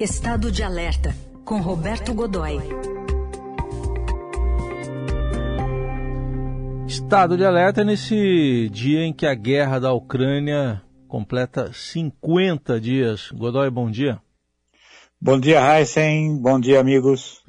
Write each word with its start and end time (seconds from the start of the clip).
Estado 0.00 0.52
de 0.52 0.62
Alerta, 0.62 1.12
com 1.44 1.60
Roberto 1.60 2.14
Godoy. 2.14 2.60
Estado 6.86 7.36
de 7.36 7.44
alerta 7.44 7.82
nesse 7.82 8.68
dia 8.70 9.02
em 9.02 9.12
que 9.12 9.26
a 9.26 9.34
guerra 9.34 9.80
da 9.80 9.92
Ucrânia 9.92 10.80
completa 11.08 11.72
50 11.72 12.80
dias. 12.80 13.32
Godoy, 13.32 13.68
bom 13.70 13.90
dia. 13.90 14.20
Bom 15.20 15.36
dia, 15.36 15.58
Heisen. 15.60 16.40
Bom 16.40 16.60
dia, 16.60 16.78
amigos. 16.78 17.42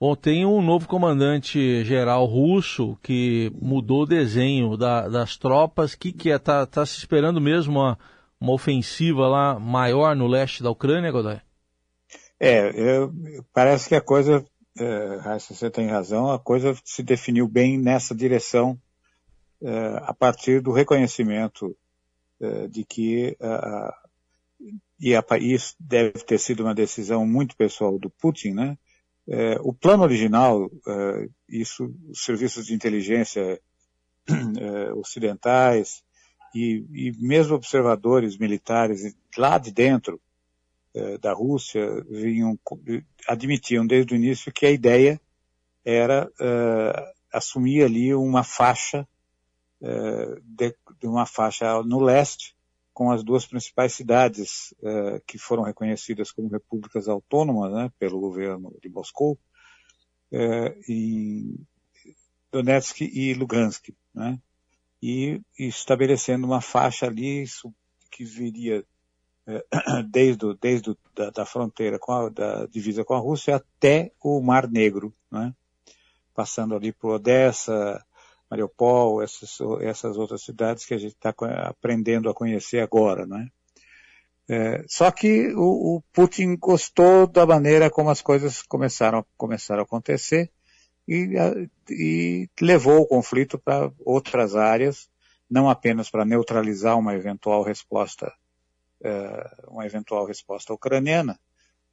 Bom, 0.00 0.16
tem 0.16 0.44
um 0.44 0.60
novo 0.60 0.88
comandante 0.88 1.84
geral 1.84 2.24
russo 2.24 2.98
que 3.04 3.52
mudou 3.62 4.02
o 4.02 4.06
desenho 4.06 4.76
da, 4.76 5.08
das 5.08 5.36
tropas. 5.36 5.92
O 5.92 5.98
que, 6.00 6.10
que 6.10 6.32
é? 6.32 6.40
Tá, 6.40 6.66
tá 6.66 6.84
se 6.84 6.98
esperando 6.98 7.40
mesmo 7.40 7.78
uma, 7.78 7.96
uma 8.40 8.52
ofensiva 8.52 9.28
lá 9.28 9.60
maior 9.60 10.16
no 10.16 10.26
leste 10.26 10.60
da 10.60 10.72
Ucrânia, 10.72 11.12
Godoy? 11.12 11.38
É, 12.46 12.72
eu, 12.74 13.12
parece 13.52 13.88
que 13.88 13.94
a 13.94 14.00
coisa, 14.00 14.44
é, 14.78 15.38
você 15.38 15.70
tem 15.70 15.88
razão, 15.88 16.30
a 16.30 16.38
coisa 16.38 16.76
se 16.84 17.02
definiu 17.02 17.48
bem 17.48 17.78
nessa 17.78 18.14
direção 18.14 18.78
é, 19.62 20.00
a 20.02 20.12
partir 20.12 20.60
do 20.60 20.72
reconhecimento 20.72 21.76
é, 22.40 22.68
de 22.68 22.84
que 22.84 23.36
e 25.00 25.14
a, 25.14 25.24
isso 25.40 25.74
deve 25.78 26.12
ter 26.24 26.38
sido 26.38 26.64
uma 26.64 26.74
decisão 26.74 27.26
muito 27.26 27.56
pessoal 27.56 27.98
do 27.98 28.08
Putin, 28.08 28.52
né? 28.52 28.78
É, 29.26 29.58
o 29.60 29.72
plano 29.72 30.02
original, 30.02 30.70
é, 30.86 31.28
isso, 31.48 31.94
os 32.08 32.24
serviços 32.24 32.66
de 32.66 32.74
inteligência 32.74 33.60
é, 34.28 34.92
ocidentais 34.94 36.02
e, 36.54 36.84
e, 36.92 37.12
mesmo 37.18 37.54
observadores 37.54 38.36
militares 38.36 39.14
lá 39.36 39.58
de 39.58 39.72
dentro 39.72 40.20
da 41.20 41.32
Rússia 41.32 42.04
vinham, 42.08 42.58
admitiam 43.26 43.84
desde 43.86 44.14
o 44.14 44.16
início 44.16 44.52
que 44.52 44.64
a 44.64 44.70
ideia 44.70 45.20
era 45.84 46.30
é, 46.40 47.12
assumir 47.32 47.82
ali 47.82 48.14
uma 48.14 48.44
faixa 48.44 49.06
é, 49.82 50.40
de, 50.42 50.74
uma 51.02 51.26
faixa 51.26 51.82
no 51.82 52.00
leste 52.00 52.54
com 52.94 53.10
as 53.10 53.24
duas 53.24 53.44
principais 53.44 53.92
cidades 53.92 54.72
uh, 54.78 55.20
que 55.26 55.36
foram 55.36 55.64
reconhecidas 55.64 56.30
como 56.30 56.48
repúblicas 56.48 57.08
autônomas 57.08 57.72
né, 57.72 57.92
pelo 57.98 58.20
governo 58.20 58.72
de 58.80 58.88
Moscou, 58.88 59.36
uh, 60.32 60.82
em 60.88 61.58
Donetsk 62.52 63.00
e 63.00 63.34
Lugansk, 63.34 63.92
né, 64.14 64.40
e, 65.02 65.42
estabelecendo 65.58 66.46
uma 66.46 66.60
faixa 66.60 67.06
ali 67.06 67.42
isso, 67.42 67.74
que 68.12 68.24
viria 68.24 68.80
uh, 68.80 68.84
desde, 70.10 70.54
desde 70.60 70.96
da, 71.14 71.30
da, 71.30 71.44
fronteira 71.46 71.98
com 71.98 72.12
a 72.12 72.28
da 72.28 72.66
divisa 72.66 73.04
com 73.04 73.14
a 73.14 73.18
Rússia 73.18 73.56
até 73.56 74.10
o 74.22 74.40
Mar 74.40 74.68
Negro, 74.70 75.12
né, 75.30 75.54
passando 76.34 76.74
ali 76.74 76.92
por 76.92 77.16
Odessa, 77.16 78.02
Mariupol, 78.50 79.22
essas, 79.22 79.58
essas 79.80 80.16
outras 80.16 80.42
cidades 80.42 80.84
que 80.84 80.94
a 80.94 80.98
gente 80.98 81.14
está 81.14 81.34
aprendendo 81.64 82.30
a 82.30 82.34
conhecer 82.34 82.80
agora, 82.80 83.26
né? 83.26 83.48
É, 84.48 84.84
só 84.86 85.10
que 85.10 85.54
o, 85.54 85.96
o, 85.96 86.02
Putin 86.12 86.56
gostou 86.56 87.26
da 87.26 87.46
maneira 87.46 87.88
como 87.90 88.10
as 88.10 88.20
coisas 88.20 88.62
começaram, 88.62 89.24
começaram 89.38 89.80
a 89.80 89.84
acontecer 89.84 90.50
e, 91.08 91.34
e 91.88 92.48
levou 92.60 93.00
o 93.00 93.06
conflito 93.06 93.58
para 93.58 93.90
outras 94.04 94.54
áreas, 94.54 95.08
não 95.50 95.70
apenas 95.70 96.10
para 96.10 96.26
neutralizar 96.26 96.98
uma 96.98 97.14
eventual 97.14 97.62
resposta, 97.62 98.30
é, 99.04 99.50
uma 99.68 99.84
eventual 99.84 100.24
resposta 100.24 100.72
ucraniana, 100.72 101.38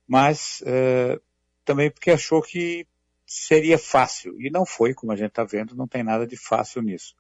mas 0.07 0.63
é, 0.65 1.19
também 1.65 1.91
porque 1.91 2.09
achou 2.09 2.41
que 2.41 2.87
seria 3.25 3.77
fácil. 3.77 4.41
E 4.41 4.49
não 4.49 4.65
foi, 4.65 4.93
como 4.93 5.11
a 5.11 5.15
gente 5.15 5.29
está 5.29 5.43
vendo, 5.43 5.75
não 5.75 5.87
tem 5.87 6.03
nada 6.03 6.25
de 6.25 6.37
fácil 6.37 6.81
nisso. 6.81 7.13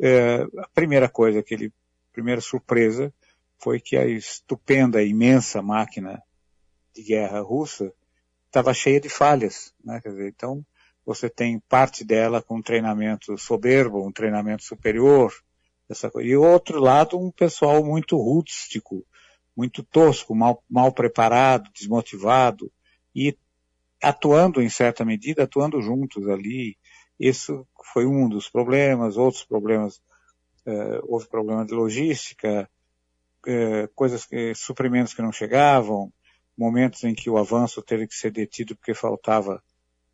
É, 0.00 0.42
a 0.58 0.68
primeira 0.74 1.08
coisa 1.08 1.42
que 1.42 1.54
ele, 1.54 1.72
primeira 2.12 2.40
surpresa, 2.40 3.14
foi 3.58 3.80
que 3.80 3.96
a 3.96 4.04
estupenda, 4.06 5.02
imensa 5.02 5.62
máquina 5.62 6.20
de 6.92 7.02
guerra 7.02 7.40
russa 7.40 7.92
estava 8.46 8.74
cheia 8.74 9.00
de 9.00 9.08
falhas. 9.08 9.72
Né? 9.84 10.00
Dizer, 10.04 10.28
então, 10.28 10.64
você 11.06 11.30
tem 11.30 11.60
parte 11.68 12.04
dela 12.04 12.42
com 12.42 12.56
um 12.56 12.62
treinamento 12.62 13.38
soberbo, 13.38 14.04
um 14.04 14.12
treinamento 14.12 14.64
superior, 14.64 15.32
essa 15.88 16.10
coisa. 16.10 16.28
e 16.28 16.36
outro 16.36 16.80
lado 16.80 17.18
um 17.18 17.30
pessoal 17.30 17.84
muito 17.84 18.16
rústico, 18.16 19.04
muito 19.56 19.82
tosco, 19.82 20.34
mal, 20.34 20.62
mal 20.68 20.92
preparado, 20.92 21.70
desmotivado, 21.74 22.70
e 23.14 23.36
atuando 24.02 24.60
em 24.60 24.68
certa 24.68 25.04
medida, 25.04 25.44
atuando 25.44 25.80
juntos 25.80 26.28
ali. 26.28 26.76
Isso 27.18 27.66
foi 27.92 28.06
um 28.06 28.28
dos 28.28 28.48
problemas, 28.48 29.16
outros 29.16 29.44
problemas, 29.44 30.00
eh, 30.66 31.00
houve 31.04 31.28
problema 31.28 31.64
de 31.64 31.74
logística, 31.74 32.68
eh, 33.46 33.88
coisas 33.94 34.26
que, 34.26 34.54
suprimentos 34.54 35.14
que 35.14 35.22
não 35.22 35.32
chegavam, 35.32 36.12
momentos 36.56 37.04
em 37.04 37.14
que 37.14 37.30
o 37.30 37.38
avanço 37.38 37.82
teve 37.82 38.06
que 38.06 38.14
ser 38.14 38.30
detido 38.30 38.74
porque 38.74 38.94
faltava 38.94 39.62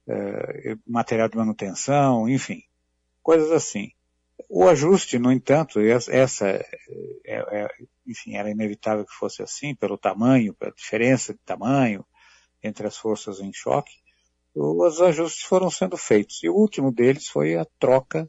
eh, 0.07 0.77
material 0.87 1.29
de 1.29 1.37
manutenção, 1.37 2.29
enfim, 2.29 2.63
coisas 3.23 3.51
assim. 3.51 3.93
O 4.49 4.69
ajuste, 4.69 5.19
no 5.19 5.33
entanto, 5.33 5.81
essa, 5.81 6.47
é, 6.47 6.65
é, 7.27 7.69
enfim, 8.09 8.37
era 8.37 8.51
inevitável 8.51 9.05
que 9.05 9.13
fosse 9.13 9.43
assim, 9.43 9.75
pelo 9.75 9.99
tamanho, 9.99 10.55
pela 10.55 10.73
diferença 10.73 11.33
de 11.33 11.41
tamanho, 11.45 12.05
entre 12.63 12.87
as 12.87 12.97
forças 12.97 13.41
em 13.41 13.53
choque, 13.53 13.93
os 14.55 15.01
ajustes 15.01 15.45
foram 15.45 15.71
sendo 15.71 15.97
feitos. 15.97 16.43
E 16.43 16.49
o 16.49 16.55
último 16.55 16.91
deles 16.91 17.29
foi 17.29 17.57
a 17.57 17.65
troca 17.79 18.29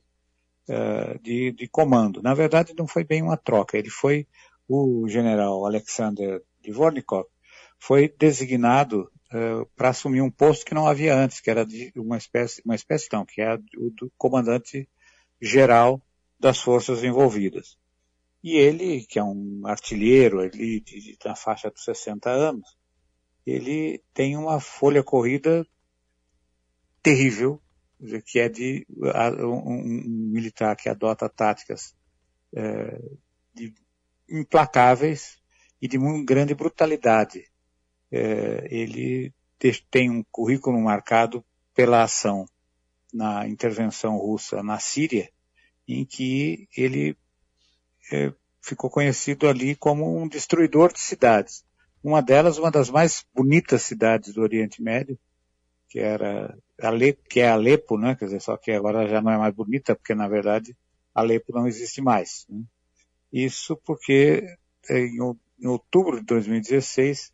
uh, 0.69 1.19
de, 1.19 1.51
de, 1.51 1.67
comando. 1.67 2.21
Na 2.21 2.33
verdade, 2.33 2.75
não 2.77 2.87
foi 2.87 3.03
bem 3.03 3.21
uma 3.23 3.37
troca, 3.37 3.77
ele 3.77 3.89
foi 3.89 4.27
o 4.67 5.07
general 5.07 5.65
Alexander 5.65 6.43
Dvornikov, 6.61 7.25
foi 7.79 8.13
designado 8.19 9.09
uh, 9.33 9.65
para 9.75 9.89
assumir 9.89 10.21
um 10.21 10.29
posto 10.29 10.65
que 10.65 10.75
não 10.75 10.85
havia 10.85 11.15
antes, 11.15 11.39
que 11.39 11.49
era 11.49 11.65
de 11.65 11.91
uma 11.95 12.17
espécie, 12.17 12.61
uma 12.63 12.75
espécie 12.75 13.07
não, 13.11 13.25
que 13.25 13.41
é 13.41 13.55
o 13.77 13.89
do 13.89 14.11
comandante 14.15 14.87
geral 15.41 15.99
das 16.39 16.59
forças 16.59 17.03
envolvidas. 17.03 17.78
E 18.43 18.55
ele, 18.55 19.05
que 19.05 19.19
é 19.19 19.23
um 19.23 19.61
artilheiro 19.65 20.39
ali 20.39 20.83
na 21.23 21.35
faixa 21.35 21.69
dos 21.69 21.83
60 21.83 22.29
anos, 22.29 22.77
ele 23.45 24.01
tem 24.13 24.37
uma 24.37 24.59
folha 24.59 25.03
corrida 25.03 25.65
terrível, 27.01 27.61
que 28.25 28.39
é 28.39 28.47
de 28.47 28.85
um, 28.89 29.73
um 29.73 30.31
militar 30.31 30.75
que 30.75 30.87
adota 30.87 31.27
táticas 31.27 31.95
é, 32.53 33.01
de, 33.53 33.73
implacáveis 34.29 35.37
e 35.81 35.87
de 35.87 35.97
muito 35.97 36.25
grande 36.25 36.53
brutalidade. 36.53 37.43
É, 38.11 38.67
ele 38.69 39.33
tem 39.91 40.09
um 40.09 40.23
currículo 40.31 40.79
marcado 40.79 41.43
pela 41.73 42.03
ação 42.03 42.45
na 43.13 43.47
intervenção 43.47 44.17
russa 44.17 44.63
na 44.63 44.79
Síria, 44.79 45.29
em 45.87 46.05
que 46.05 46.67
ele 46.75 47.17
é, 48.15 48.33
ficou 48.61 48.89
conhecido 48.89 49.47
ali 49.47 49.75
como 49.75 50.17
um 50.17 50.27
destruidor 50.27 50.91
de 50.93 50.99
cidades. 50.99 51.63
Uma 52.03 52.21
delas, 52.21 52.57
uma 52.57 52.71
das 52.71 52.89
mais 52.89 53.25
bonitas 53.33 53.81
cidades 53.81 54.33
do 54.33 54.41
Oriente 54.41 54.81
Médio, 54.81 55.17
que 55.89 55.99
era 55.99 56.55
Alepo, 56.81 57.21
que 57.27 57.39
é 57.39 57.49
Alepo, 57.49 57.97
né? 57.97 58.15
Quer 58.15 58.25
dizer, 58.25 58.41
só 58.41 58.55
que 58.55 58.71
agora 58.71 59.07
já 59.07 59.21
não 59.21 59.31
é 59.31 59.37
mais 59.37 59.53
bonita, 59.53 59.95
porque 59.95 60.15
na 60.15 60.27
verdade 60.27 60.75
Alepo 61.13 61.51
não 61.53 61.67
existe 61.67 62.01
mais. 62.01 62.45
Né? 62.49 62.63
Isso 63.33 63.75
porque 63.77 64.55
em, 64.89 65.17
em, 65.59 65.67
outubro 65.67 66.19
de 66.19 66.25
2016 66.25 67.33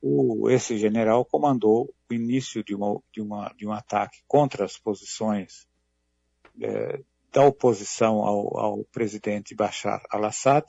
o, 0.00 0.50
esse 0.50 0.76
general 0.76 1.24
comandou 1.24 1.92
o 2.10 2.14
início 2.14 2.62
de, 2.62 2.74
uma, 2.74 3.00
de, 3.12 3.20
uma, 3.20 3.52
de 3.56 3.66
um 3.66 3.72
ataque 3.72 4.22
contra 4.28 4.64
as 4.64 4.78
posições 4.78 5.66
é, 6.60 7.00
da 7.34 7.44
oposição 7.44 8.20
ao, 8.20 8.56
ao 8.56 8.84
presidente 8.84 9.56
Bashar 9.56 10.00
al-Assad 10.08 10.64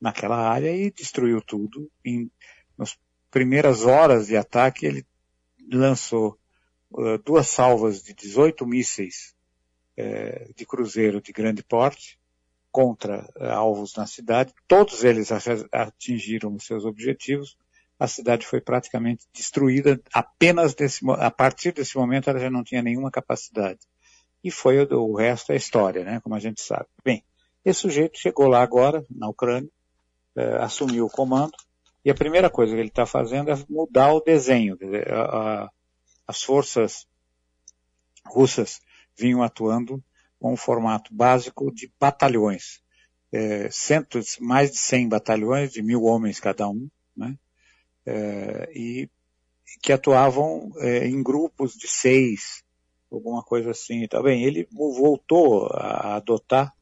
naquela 0.00 0.36
área 0.36 0.74
e 0.74 0.90
destruiu 0.90 1.42
tudo 1.42 1.90
em 2.04 2.30
nas 2.78 2.96
primeiras 3.30 3.84
horas 3.84 4.28
de 4.28 4.36
ataque, 4.36 4.86
ele 4.86 5.06
lançou 5.70 6.38
uh, 6.92 7.18
duas 7.18 7.48
salvas 7.48 8.02
de 8.02 8.14
18 8.14 8.64
mísseis 8.66 9.34
uh, 9.98 10.54
de 10.54 10.64
cruzeiro 10.64 11.20
de 11.20 11.32
grande 11.32 11.62
porte 11.62 12.18
contra 12.72 13.28
uh, 13.36 13.44
alvos 13.50 13.94
na 13.96 14.06
cidade. 14.06 14.54
Todos 14.66 15.04
eles 15.04 15.28
atingiram 15.70 16.58
seus 16.58 16.86
objetivos. 16.86 17.58
A 17.98 18.08
cidade 18.08 18.46
foi 18.46 18.62
praticamente 18.62 19.26
destruída 19.34 20.00
apenas 20.14 20.74
desse, 20.74 21.00
a 21.18 21.30
partir 21.30 21.72
desse 21.72 21.98
momento 21.98 22.30
ela 22.30 22.38
já 22.38 22.48
não 22.48 22.64
tinha 22.64 22.80
nenhuma 22.80 23.10
capacidade. 23.10 23.80
E 24.42 24.50
foi 24.50 24.82
o, 24.84 25.14
resto 25.14 25.52
é 25.52 25.56
história, 25.56 26.04
né? 26.04 26.20
Como 26.20 26.34
a 26.34 26.38
gente 26.38 26.60
sabe. 26.62 26.86
Bem, 27.04 27.22
esse 27.64 27.80
sujeito 27.80 28.18
chegou 28.18 28.48
lá 28.48 28.62
agora, 28.62 29.04
na 29.10 29.28
Ucrânia, 29.28 29.70
assumiu 30.60 31.06
o 31.06 31.10
comando, 31.10 31.52
E 32.04 32.10
a 32.10 32.14
primeira 32.14 32.48
coisa 32.48 32.72
que 32.74 32.80
ele 32.80 32.88
está 32.88 33.04
fazendo 33.04 33.50
é 33.50 33.64
mudar 33.68 34.12
o 34.14 34.20
desenho. 34.20 34.78
A, 35.06 35.64
a, 35.64 35.70
as 36.26 36.42
forças 36.42 37.06
russas 38.24 38.80
vinham 39.16 39.42
atuando 39.42 40.02
com 40.38 40.52
um 40.54 40.56
formato 40.56 41.14
básico 41.14 41.72
de 41.72 41.92
batalhões. 42.00 42.80
É, 43.32 43.68
centos, 43.70 44.38
mais 44.40 44.72
de 44.72 44.78
100 44.78 45.08
batalhões, 45.08 45.70
de 45.70 45.82
mil 45.82 46.02
homens 46.04 46.40
cada 46.40 46.68
um, 46.68 46.88
né? 47.16 47.38
É, 48.06 48.72
e 48.74 49.08
que 49.82 49.92
atuavam 49.92 50.72
é, 50.78 51.06
em 51.06 51.22
grupos 51.22 51.74
de 51.74 51.86
seis, 51.86 52.64
alguma 53.10 53.42
coisa 53.42 53.70
assim. 53.70 54.06
Tá 54.06 54.22
bem, 54.22 54.44
ele 54.44 54.68
voltou 54.70 55.66
a 55.72 56.16
adotar 56.16 56.74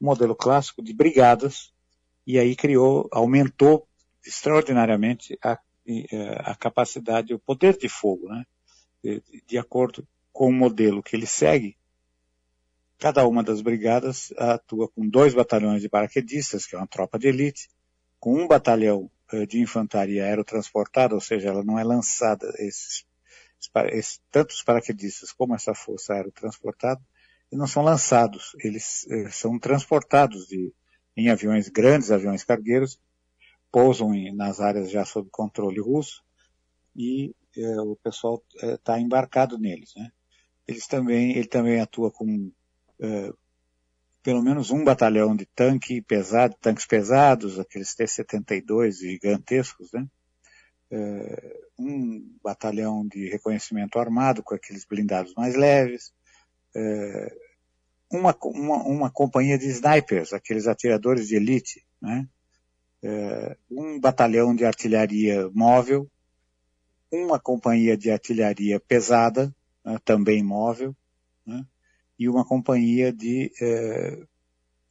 o 0.00 0.04
modelo 0.04 0.34
clássico 0.34 0.82
de 0.82 0.92
brigadas 0.92 1.72
e 2.26 2.38
aí 2.38 2.54
criou, 2.54 3.08
aumentou 3.12 3.86
extraordinariamente 4.24 5.38
a, 5.42 5.58
é, 5.86 6.42
a 6.44 6.54
capacidade, 6.54 7.34
o 7.34 7.38
poder 7.38 7.76
de 7.76 7.88
fogo, 7.88 8.28
né? 8.28 8.44
De, 9.02 9.22
de 9.46 9.58
acordo 9.58 10.06
com 10.32 10.48
o 10.48 10.52
modelo 10.52 11.02
que 11.02 11.16
ele 11.16 11.26
segue, 11.26 11.76
cada 12.98 13.26
uma 13.26 13.42
das 13.42 13.60
brigadas 13.60 14.32
atua 14.38 14.88
com 14.88 15.08
dois 15.08 15.34
batalhões 15.34 15.82
de 15.82 15.88
paraquedistas, 15.88 16.64
que 16.64 16.76
é 16.76 16.78
uma 16.78 16.86
tropa 16.86 17.18
de 17.18 17.26
elite, 17.26 17.68
com 18.20 18.40
um 18.40 18.46
batalhão 18.46 19.10
eh, 19.32 19.44
de 19.44 19.60
infantaria 19.60 20.24
aerotransportada, 20.24 21.12
ou 21.12 21.20
seja, 21.20 21.48
ela 21.48 21.64
não 21.64 21.76
é 21.76 21.82
lançada, 21.82 22.46
esses, 22.60 23.04
tanto 24.30 24.50
os 24.50 24.62
paraquedistas 24.62 25.32
como 25.32 25.54
essa 25.54 25.74
força 25.74 26.14
aerotransportada, 26.14 27.00
não 27.50 27.66
são 27.66 27.82
lançados, 27.82 28.56
eles 28.60 29.06
eh, 29.10 29.30
são 29.30 29.58
transportados 29.58 30.46
de, 30.46 30.72
em 31.16 31.28
aviões 31.28 31.68
grandes, 31.68 32.10
aviões 32.10 32.42
cargueiros, 32.44 32.98
pousam 33.70 34.14
em, 34.14 34.34
nas 34.34 34.58
áreas 34.58 34.90
já 34.90 35.04
sob 35.04 35.28
controle 35.30 35.80
russo 35.80 36.24
e 36.96 37.34
eh, 37.56 37.80
o 37.80 37.94
pessoal 37.96 38.42
está 38.56 38.98
embarcado 38.98 39.58
neles. 39.58 39.94
Né? 39.94 40.10
Eles 40.66 40.86
também, 40.86 41.36
ele 41.36 41.46
também 41.46 41.80
atua 41.80 42.10
com 42.10 42.50
pelo 44.22 44.42
menos 44.42 44.70
um 44.70 44.84
batalhão 44.84 45.34
de 45.34 45.44
tanque 45.46 46.00
pesado, 46.00 46.56
tanques 46.60 46.86
pesados, 46.86 47.58
aqueles 47.58 47.94
T-72 47.94 48.92
gigantescos, 49.00 49.90
né? 49.92 50.06
É, 50.94 51.60
um 51.78 52.22
batalhão 52.44 53.06
de 53.08 53.26
reconhecimento 53.30 53.98
armado 53.98 54.42
com 54.42 54.54
aqueles 54.54 54.84
blindados 54.84 55.32
mais 55.34 55.56
leves, 55.56 56.12
é, 56.76 57.36
uma, 58.10 58.36
uma, 58.44 58.76
uma, 58.84 59.10
companhia 59.10 59.56
de 59.56 59.68
snipers, 59.68 60.34
aqueles 60.34 60.66
atiradores 60.66 61.28
de 61.28 61.36
elite, 61.36 61.82
né? 62.00 62.28
É, 63.02 63.56
um 63.70 63.98
batalhão 63.98 64.54
de 64.54 64.66
artilharia 64.66 65.48
móvel, 65.54 66.06
uma 67.10 67.40
companhia 67.40 67.96
de 67.96 68.10
artilharia 68.10 68.78
pesada, 68.78 69.52
né, 69.82 69.98
também 70.04 70.42
móvel, 70.42 70.94
né? 71.44 71.66
e 72.18 72.28
uma 72.28 72.44
companhia 72.44 73.12
de, 73.12 73.50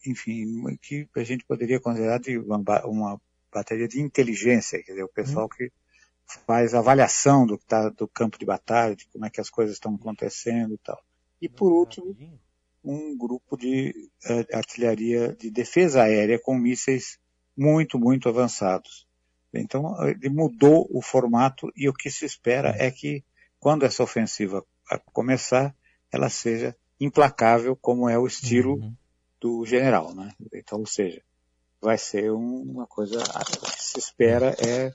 enfim, 0.05 0.77
que 0.81 1.07
a 1.15 1.23
gente 1.23 1.45
poderia 1.45 1.79
considerar 1.79 2.19
de 2.19 2.37
uma, 2.37 2.85
uma 2.85 3.21
bateria 3.53 3.87
de 3.87 4.01
inteligência, 4.01 4.83
quer 4.83 4.91
dizer, 4.91 5.03
o 5.03 5.09
pessoal 5.09 5.43
uhum. 5.45 5.49
que 5.49 5.71
faz 6.45 6.73
avaliação 6.73 7.45
do, 7.45 7.57
tá, 7.57 7.89
do 7.89 8.07
campo 8.07 8.37
de 8.37 8.45
batalha, 8.45 8.95
de 8.95 9.05
como 9.07 9.25
é 9.25 9.29
que 9.29 9.41
as 9.41 9.49
coisas 9.49 9.75
estão 9.75 9.95
acontecendo 9.95 10.73
e 10.73 10.77
tal. 10.77 11.01
E 11.41 11.49
por 11.49 11.71
último, 11.71 12.15
um 12.83 13.17
grupo 13.17 13.57
de 13.57 14.09
uh, 14.25 14.57
artilharia 14.57 15.35
de 15.35 15.49
defesa 15.49 16.03
aérea 16.03 16.39
com 16.39 16.55
mísseis 16.55 17.19
muito, 17.57 17.99
muito 17.99 18.29
avançados. 18.29 19.07
Então, 19.53 19.95
ele 20.07 20.29
mudou 20.29 20.87
o 20.89 21.01
formato 21.01 21.71
e 21.75 21.89
o 21.89 21.93
que 21.93 22.09
se 22.09 22.25
espera 22.25 22.69
uhum. 22.69 22.75
é 22.77 22.91
que, 22.91 23.23
quando 23.59 23.85
essa 23.85 24.01
ofensiva 24.01 24.65
começar, 25.11 25.75
ela 26.11 26.29
seja 26.29 26.75
implacável 26.99 27.75
como 27.75 28.07
é 28.07 28.17
o 28.17 28.27
estilo 28.27 28.75
uhum. 28.75 28.95
do 29.39 29.65
general, 29.65 30.13
né? 30.15 30.33
Então, 30.53 30.79
ou 30.79 30.85
seja, 30.85 31.21
vai 31.81 31.97
ser 31.97 32.31
uma 32.31 32.87
coisa, 32.87 33.21
o 33.21 33.71
que 33.71 33.83
se 33.83 33.99
espera 33.99 34.55
é 34.59 34.93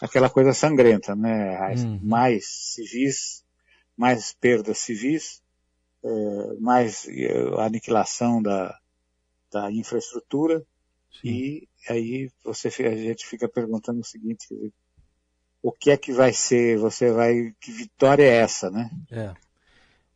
aquela 0.00 0.30
coisa 0.30 0.52
sangrenta, 0.52 1.14
né? 1.14 1.74
Uhum. 1.76 2.00
Mais 2.02 2.46
civis, 2.46 3.44
mais 3.96 4.32
perdas 4.32 4.78
civis, 4.78 5.42
é, 6.04 6.54
mais 6.60 7.06
é, 7.08 7.62
aniquilação 7.64 8.42
da, 8.42 8.76
da 9.52 9.70
infraestrutura 9.70 10.64
Sim. 11.20 11.28
e 11.28 11.68
aí 11.88 12.30
você 12.44 12.68
a 12.68 12.96
gente 12.96 13.26
fica 13.26 13.48
perguntando 13.48 14.00
o 14.00 14.04
seguinte, 14.04 14.46
o 15.62 15.70
que 15.70 15.90
é 15.90 15.96
que 15.96 16.12
vai 16.12 16.32
ser, 16.32 16.78
você 16.78 17.12
vai, 17.12 17.54
que 17.60 17.70
vitória 17.70 18.24
é 18.24 18.36
essa, 18.38 18.70
né? 18.70 18.90
É. 19.10 19.32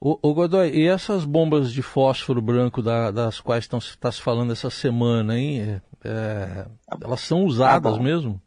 O, 0.00 0.19
o, 0.20 0.34
Godoy, 0.34 0.70
e 0.70 0.87
essas 0.87 1.25
bombas 1.25 1.72
de 1.72 1.81
fósforo 1.81 2.43
branco 2.43 2.82
da, 2.82 3.11
das 3.11 3.40
quais 3.40 3.69
está 3.72 4.12
se 4.12 4.20
falando 4.20 4.52
essa 4.52 4.69
semana, 4.69 5.38
hein? 5.38 5.61
É, 5.61 5.81
é 6.05 6.67
elas 7.00 7.20
são 7.20 7.44
usadas 7.44 7.94
ah, 7.94 8.02
mesmo? 8.02 8.40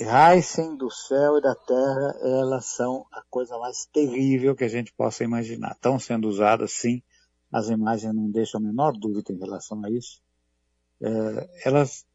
Raíssen 0.00 0.76
do 0.76 0.90
céu 0.90 1.38
e 1.38 1.42
da 1.42 1.54
terra, 1.54 2.16
elas 2.22 2.66
são 2.66 3.06
a 3.12 3.22
coisa 3.28 3.58
mais 3.58 3.86
terrível 3.92 4.56
que 4.56 4.64
a 4.64 4.68
gente 4.68 4.92
possa 4.92 5.22
imaginar. 5.22 5.72
Estão 5.72 5.98
sendo 5.98 6.28
usadas, 6.28 6.72
sim. 6.72 7.02
As 7.52 7.68
imagens 7.68 8.14
não 8.14 8.30
deixam 8.30 8.60
a 8.60 8.64
menor 8.64 8.92
dúvida 8.92 9.32
em 9.32 9.38
relação 9.38 9.84
a 9.84 9.90
isso. 9.90 10.22
É, 11.00 11.68
elas 11.68 12.06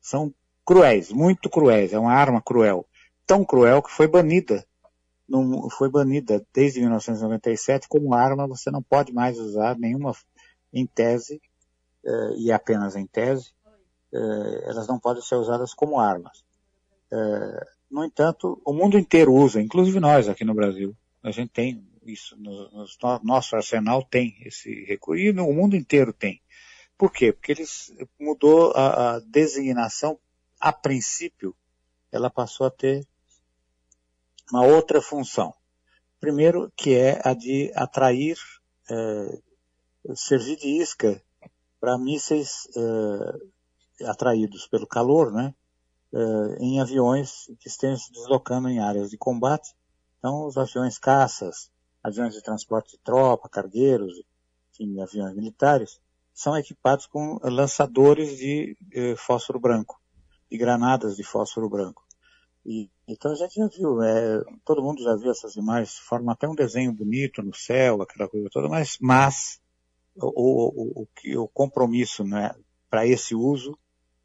são 0.00 0.32
cruéis, 0.64 1.10
muito 1.10 1.48
cruéis. 1.48 1.92
É 1.92 1.98
uma 1.98 2.12
arma 2.12 2.42
cruel. 2.42 2.86
Tão 3.26 3.44
cruel 3.44 3.82
que 3.82 3.90
foi 3.90 4.06
banida 4.06 4.64
não, 5.32 5.70
foi 5.70 5.88
banida 5.88 6.44
desde 6.52 6.80
1997 6.80 7.88
como 7.88 8.14
arma, 8.14 8.46
você 8.46 8.70
não 8.70 8.82
pode 8.82 9.12
mais 9.12 9.38
usar 9.38 9.78
nenhuma 9.78 10.12
em 10.72 10.86
tese, 10.86 11.40
eh, 12.04 12.34
e 12.36 12.52
apenas 12.52 12.96
em 12.96 13.06
tese, 13.06 13.52
eh, 14.12 14.64
elas 14.66 14.86
não 14.86 14.98
podem 14.98 15.22
ser 15.22 15.36
usadas 15.36 15.72
como 15.72 15.98
armas. 15.98 16.44
Eh, 17.12 17.66
no 17.90 18.04
entanto, 18.04 18.60
o 18.64 18.72
mundo 18.72 18.98
inteiro 18.98 19.34
usa, 19.34 19.60
inclusive 19.60 20.00
nós 20.00 20.28
aqui 20.28 20.44
no 20.44 20.54
Brasil. 20.54 20.96
A 21.22 21.30
gente 21.30 21.50
tem 21.50 21.86
isso, 22.06 22.34
no, 22.38 22.70
no 22.70 22.86
nosso 23.22 23.54
arsenal 23.54 24.02
tem 24.02 24.34
esse 24.46 24.84
recurso, 24.86 25.22
e 25.22 25.30
o 25.30 25.52
mundo 25.52 25.76
inteiro 25.76 26.12
tem. 26.12 26.40
Por 26.96 27.12
quê? 27.12 27.32
Porque 27.32 27.52
eles 27.52 27.92
mudou 28.18 28.72
a, 28.74 29.16
a 29.16 29.18
designação, 29.20 30.18
a 30.58 30.72
princípio, 30.72 31.54
ela 32.10 32.30
passou 32.30 32.66
a 32.66 32.70
ter 32.70 33.06
uma 34.50 34.64
outra 34.64 35.02
função. 35.02 35.54
Primeiro, 36.18 36.72
que 36.74 36.94
é 36.94 37.20
a 37.24 37.34
de 37.34 37.70
atrair, 37.74 38.38
é, 38.90 39.38
servir 40.14 40.56
de 40.56 40.80
isca 40.80 41.22
para 41.78 41.98
mísseis 41.98 42.68
é, 42.74 44.06
atraídos 44.06 44.66
pelo 44.66 44.86
calor, 44.86 45.32
né, 45.32 45.54
é, 46.14 46.56
em 46.60 46.80
aviões 46.80 47.46
que 47.58 47.68
estejam 47.68 47.96
se 47.96 48.12
deslocando 48.12 48.68
em 48.68 48.78
áreas 48.78 49.10
de 49.10 49.16
combate. 49.16 49.74
Então, 50.18 50.46
os 50.46 50.56
aviões 50.56 50.98
caças, 50.98 51.70
aviões 52.02 52.34
de 52.34 52.42
transporte 52.42 52.92
de 52.92 52.98
tropa, 53.02 53.48
cargueiros, 53.48 54.22
enfim, 54.72 55.00
aviões 55.00 55.34
militares, 55.34 56.00
são 56.34 56.56
equipados 56.56 57.06
com 57.06 57.38
lançadores 57.42 58.36
de 58.38 58.76
eh, 58.92 59.14
fósforo 59.16 59.60
branco, 59.60 60.00
e 60.50 60.56
granadas 60.56 61.16
de 61.16 61.24
fósforo 61.24 61.68
branco. 61.68 62.02
E, 62.64 62.90
então 63.08 63.32
a 63.32 63.34
gente 63.34 63.56
já 63.56 63.66
viu, 63.68 64.02
é, 64.02 64.42
todo 64.64 64.82
mundo 64.82 65.02
já 65.02 65.16
viu 65.16 65.30
essas 65.30 65.56
imagens, 65.56 65.98
formam 65.98 66.32
até 66.32 66.48
um 66.48 66.54
desenho 66.54 66.92
bonito 66.92 67.42
no 67.42 67.54
céu, 67.54 68.00
aquela 68.00 68.28
coisa 68.28 68.48
toda, 68.50 68.68
mas, 68.68 68.96
mas 69.00 69.60
o, 70.14 71.02
o, 71.02 71.02
o, 71.02 71.42
o 71.42 71.48
compromisso 71.48 72.24
né, 72.24 72.54
para 72.88 73.06
esse 73.06 73.34
uso 73.34 73.76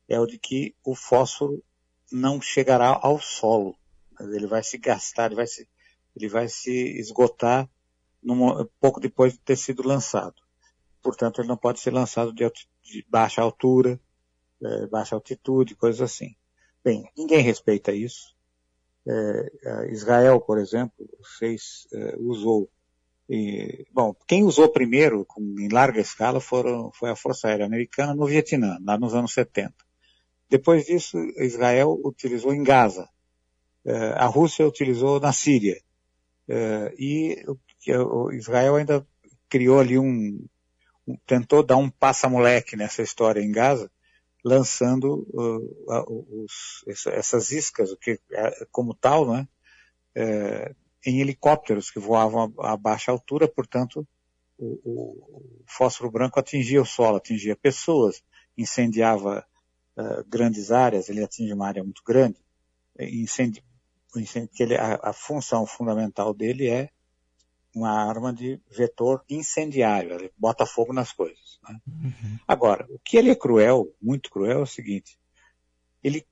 é 0.08 0.20
o 0.20 0.26
de 0.26 0.38
que 0.38 0.76
o 0.84 0.96
fósforo 0.96 1.64
não 2.12 2.42
chegará 2.42 3.00
ao 3.02 3.20
solo. 3.20 3.76
Ele 4.20 4.48
vai 4.48 4.64
se 4.64 4.78
gastar, 4.78 5.28
ele 5.28 5.36
vai 5.36 5.48
se, 5.48 5.68
ele 6.16 6.28
vai 6.28 6.48
se 6.48 6.72
esgotar 7.00 7.70
num, 8.22 8.66
pouco 8.80 9.00
depois 9.00 9.34
de 9.34 9.40
ter 9.40 9.56
sido 9.56 9.88
lançado. 9.88 10.36
Portanto, 11.02 11.40
ele 11.40 11.48
não 11.48 11.58
pode 11.58 11.80
ser 11.80 11.92
lançado 11.92 12.34
de, 12.34 12.44
de 12.84 13.06
baixa 13.10 13.42
altura, 13.42 14.00
é, 14.64 14.88
baixa 14.88 15.16
altitude, 15.16 15.76
coisas 15.76 16.02
assim. 16.02 16.36
Bem, 16.84 17.10
ninguém 17.16 17.42
respeita 17.42 17.92
isso. 17.92 18.36
É, 19.08 19.92
Israel, 19.92 20.42
por 20.42 20.58
exemplo, 20.58 21.08
fez, 21.38 21.88
é, 21.94 22.16
usou. 22.18 22.70
E, 23.30 23.86
bom, 23.94 24.16
quem 24.28 24.44
usou 24.44 24.70
primeiro, 24.70 25.26
com, 25.26 25.42
em 25.60 25.70
larga 25.70 26.00
escala, 26.02 26.40
foram, 26.40 26.92
foi 26.94 27.10
a 27.10 27.16
Força 27.16 27.48
Aérea 27.48 27.66
Americana 27.66 28.16
no 28.16 28.26
Vietnã, 28.26 28.78
lá 28.84 28.98
nos 28.98 29.14
anos 29.14 29.34
70. 29.34 29.74
Depois 30.50 30.86
disso, 30.86 31.18
Israel 31.38 32.00
utilizou 32.04 32.54
em 32.54 32.64
Gaza. 32.64 33.10
É, 33.86 33.96
a 34.14 34.26
Rússia 34.26 34.68
utilizou 34.68 35.20
na 35.20 35.34
Síria. 35.34 35.82
É, 36.48 36.94
e 36.98 37.44
o, 37.90 38.32
Israel 38.32 38.76
ainda 38.76 39.06
criou 39.50 39.80
ali 39.80 39.98
um, 39.98 40.46
tentou 41.26 41.64
dar 41.64 41.78
um 41.78 41.90
passa-moleque 41.90 42.76
nessa 42.76 43.02
história 43.02 43.42
em 43.42 43.52
Gaza, 43.52 43.90
lançando 44.44 45.28
uh, 45.34 46.44
os, 46.44 46.84
essas 47.08 47.52
iscas, 47.52 47.96
que, 48.02 48.20
como 48.72 48.94
tal, 48.94 49.30
né, 49.30 49.48
é, 50.16 50.74
em 51.06 51.20
helicópteros 51.20 51.92
que 51.92 52.00
voavam 52.00 52.54
a, 52.60 52.74
a 52.74 52.78
baixa 52.78 53.12
altura, 53.12 53.48
portanto, 53.48 54.08
o, 54.58 54.66
o, 54.84 55.64
fósforo 55.66 56.12
branco 56.12 56.40
atingia 56.40 56.82
o 56.82 56.86
solo, 56.86 57.18
atingia 57.18 57.56
pessoas, 57.56 58.24
incendiava 58.58 59.46
uh, 59.98 60.24
grandes 60.28 60.72
áreas, 60.72 61.10
ele 61.10 61.24
atinge 61.24 61.54
uma 61.54 61.68
área 61.68 61.84
muito 61.84 62.02
grande, 62.06 62.38
incêndio, 63.00 63.64
incêndio 64.16 64.50
que 64.54 64.64
ele, 64.64 64.76
a, 64.76 65.00
a, 65.02 65.14
função 65.14 65.66
fundamental 65.66 66.34
dele 66.34 66.68
é 66.68 66.90
uma 67.76 67.92
arma 67.92 68.34
de 68.34 68.60
vetor 68.70 69.24
incendiário, 69.30 70.14
ele 70.14 70.32
bota 70.38 70.66
fogo 70.66 70.94
nas 70.94 71.12
coisas. 71.12 71.60
Né? 71.68 71.80
Uhum. 71.88 72.40
Agora, 72.48 72.88
o 72.90 73.00
que 73.00 73.18
ele 73.18 73.30
é 73.30 73.36
cruel, 73.36 73.94
muito 74.02 74.32
cruel, 74.32 74.60
é 74.60 74.64
o 74.64 74.66
seguinte, 74.66 75.20
ele 76.04 76.26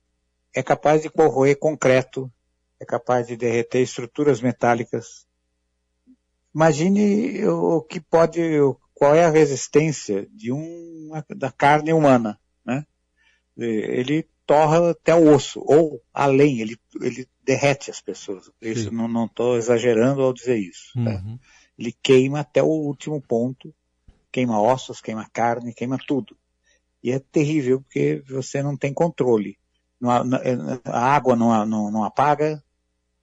é 0.53 0.63
capaz 0.63 1.01
de 1.01 1.10
corroer 1.10 1.57
concreto, 1.60 2.31
é 2.79 2.86
capaz 2.86 3.27
de 3.27 3.36
derreter 3.36 3.81
estruturas 3.81 4.41
metálicas. 4.41 5.27
Imagine 6.53 7.45
o 7.48 7.81
que 7.81 8.00
pode, 8.00 8.41
qual 8.93 9.13
é 9.13 9.25
a 9.25 9.29
resistência 9.29 10.27
de 10.31 10.51
um, 10.51 11.12
da 11.36 11.51
carne 11.51 11.93
humana? 11.93 12.39
Ele 13.57 14.27
torra 14.45 14.91
até 14.91 15.15
o 15.15 15.33
osso, 15.33 15.62
ou 15.65 16.01
além, 16.13 16.59
ele, 16.59 16.77
ele 17.01 17.27
derrete 17.43 17.89
as 17.89 18.01
pessoas. 18.01 18.51
Isso 18.62 18.89
Sim. 18.89 18.95
não 18.95 19.25
estou 19.25 19.57
exagerando 19.57 20.21
ao 20.21 20.33
dizer 20.33 20.57
isso. 20.57 20.93
Tá? 20.93 21.12
Uhum. 21.12 21.39
Ele 21.77 21.91
queima 21.91 22.41
até 22.41 22.62
o 22.62 22.67
último 22.67 23.21
ponto, 23.21 23.74
queima 24.31 24.62
ossos, 24.62 25.01
queima 25.01 25.27
carne, 25.31 25.74
queima 25.74 25.97
tudo. 25.97 26.38
E 27.03 27.12
é 27.12 27.19
terrível 27.19 27.81
porque 27.81 28.24
você 28.27 28.63
não 28.63 28.75
tem 28.75 28.93
controle. 28.93 29.57
Não, 30.00 30.09
a 30.09 31.15
água 31.15 31.35
não, 31.35 31.65
não, 31.65 31.91
não 31.91 32.03
apaga, 32.03 32.63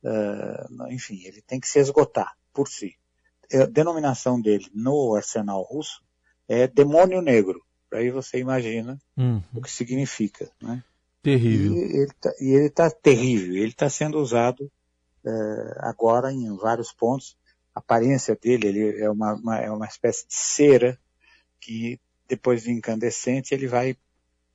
uh, 0.05 0.91
enfim, 0.91 1.23
ele 1.25 1.43
tem 1.43 1.61
que 1.61 1.69
se 1.69 1.79
esgotar 1.79 2.37
por 2.53 2.69
si. 2.69 2.97
A 3.53 3.67
denominação 3.67 4.41
dele 4.41 4.67
no 4.75 5.15
arsenal 5.15 5.63
russo 5.63 6.03
é 6.49 6.67
demônio 6.67 7.21
negro. 7.21 7.63
Aí 7.93 8.11
você 8.11 8.39
imagina 8.39 8.99
uhum. 9.17 9.43
o 9.55 9.61
que 9.61 9.71
significa. 9.71 10.51
Né? 10.61 10.83
Terrível. 11.23 11.75
E 12.41 12.55
ele 12.55 12.67
está 12.67 12.91
tá 12.91 12.97
terrível. 13.03 13.57
Ele 13.57 13.69
está 13.69 13.89
sendo 13.89 14.19
usado 14.19 14.71
uh, 15.25 15.75
agora 15.79 16.33
em 16.33 16.57
vários 16.57 16.93
pontos. 16.93 17.37
A 17.75 17.79
aparência 17.79 18.37
dele 18.37 18.69
ele 18.69 19.01
é, 19.01 19.11
uma, 19.11 19.35
uma, 19.35 19.59
é 19.59 19.71
uma 19.71 19.87
espécie 19.87 20.27
de 20.27 20.35
cera 20.35 20.99
que 21.61 21.99
depois 22.29 22.63
de 22.63 22.73
incandescente 22.73 23.53
ele 23.53 23.67
vai 23.67 23.97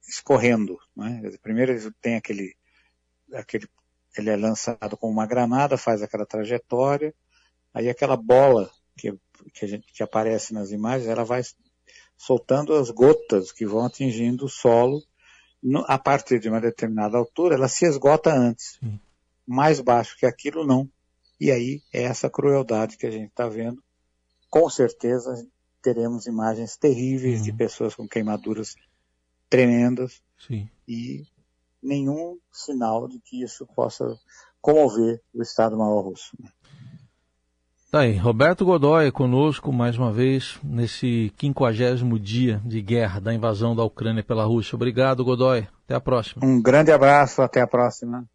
escorrendo. 0.08 0.78
Né? 0.96 1.22
Primeiro 1.42 1.72
ele 1.72 1.92
tem 2.02 2.16
aquele, 2.16 2.56
aquele, 3.34 3.68
ele 4.18 4.30
é 4.30 4.36
lançado 4.36 4.98
com 4.98 5.10
uma 5.10 5.26
granada, 5.26 5.78
faz 5.78 6.02
aquela 6.02 6.26
trajetória, 6.26 7.14
aí 7.74 7.90
aquela 7.90 8.16
bola 8.16 8.70
que, 8.96 9.14
que, 9.54 9.68
gente, 9.68 9.92
que 9.94 10.04
aparece 10.04 10.54
nas 10.54 10.72
imagens, 10.72 11.08
ela 11.08 11.24
vai 11.24 11.42
soltando 12.18 12.74
as 12.74 12.90
gotas 12.90 13.52
que 13.52 13.66
vão 13.66 13.86
atingindo 13.86 14.46
o 14.46 14.50
solo 14.50 15.04
no, 15.62 15.84
a 15.88 15.98
partir 15.98 16.40
de 16.40 16.50
uma 16.50 16.62
determinada 16.62 17.18
altura, 17.18 17.56
ela 17.56 17.68
se 17.68 17.86
esgota 17.86 18.34
antes. 18.34 18.80
Mais 19.46 19.80
baixo 19.80 20.18
que 20.18 20.26
aquilo, 20.26 20.66
não. 20.66 20.90
E 21.40 21.52
aí 21.52 21.82
é 21.94 22.04
essa 22.04 22.30
crueldade 22.30 22.98
que 22.98 23.06
a 23.06 23.12
gente 23.12 23.30
está 23.30 23.48
vendo. 23.48 23.82
Com 24.50 24.70
certeza 24.70 25.48
teremos 25.82 26.26
imagens 26.26 26.76
terríveis 26.76 27.40
uhum. 27.40 27.46
de 27.46 27.54
pessoas 27.54 27.96
com 27.96 28.08
queimaduras 28.08 28.76
tremendas 29.50 30.22
Sim. 30.38 30.70
e 30.88 31.26
nenhum 31.82 32.38
sinal 32.52 33.08
de 33.08 33.20
que 33.20 33.42
isso 33.42 33.66
possa 33.68 34.20
comover 34.60 35.22
o 35.34 35.42
Estado-Maior 35.42 36.04
Russo. 36.04 36.36
Né? 36.40 36.50
Tá 37.90 38.00
aí, 38.00 38.18
Roberto 38.18 38.66
Godoy 38.66 39.10
conosco 39.14 39.72
mais 39.72 39.98
uma 39.98 40.12
vez 40.12 40.60
nesse 40.62 41.32
quinquagésimo 41.38 42.20
dia 42.20 42.62
de 42.66 42.82
guerra 42.82 43.22
da 43.22 43.34
invasão 43.34 43.74
da 43.74 43.82
Ucrânia 43.82 44.22
pela 44.22 44.44
Rússia. 44.44 44.76
Obrigado, 44.76 45.24
Godoy. 45.24 45.66
Até 45.86 45.96
a 45.96 46.02
próxima. 46.02 46.46
Um 46.46 46.62
grande 46.62 46.92
abraço, 46.92 47.42
até 47.42 47.62
a 47.62 47.68
próxima. 47.68 48.28